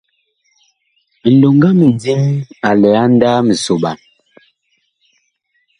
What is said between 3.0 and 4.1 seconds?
a ndaaa misoɓan.